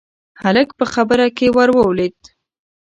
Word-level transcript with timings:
هلک 0.41 0.69
په 0.79 0.85
خبره 0.93 1.27
کې 1.37 1.47
ورولوېد: 1.55 2.19